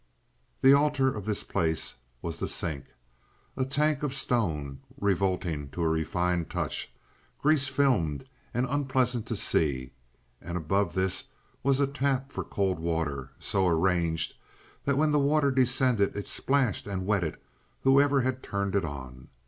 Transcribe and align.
The 0.63 0.73
altar 0.73 1.13
of 1.13 1.25
this 1.25 1.43
place 1.43 1.93
was 2.23 2.39
the 2.39 2.47
"sink," 2.47 2.85
a 3.55 3.63
tank 3.63 4.01
of 4.01 4.15
stone, 4.15 4.79
revolting 4.99 5.69
to 5.73 5.83
a 5.83 5.87
refined 5.89 6.49
touch, 6.49 6.91
grease 7.37 7.67
filmed 7.67 8.27
and 8.51 8.65
unpleasant 8.67 9.27
to 9.27 9.35
see, 9.35 9.91
and 10.41 10.57
above 10.57 10.95
this 10.95 11.25
was 11.61 11.79
a 11.79 11.85
tap 11.85 12.31
for 12.31 12.43
cold 12.43 12.79
water, 12.79 13.29
so 13.37 13.67
arranged 13.67 14.33
that 14.85 14.97
when 14.97 15.11
the 15.11 15.19
water 15.19 15.51
descended 15.51 16.17
it 16.17 16.27
splashed 16.27 16.87
and 16.87 17.05
wetted 17.05 17.37
whoever 17.81 18.21
had 18.21 18.41
turned 18.41 18.73
it 18.75 18.83
on. 18.83 19.27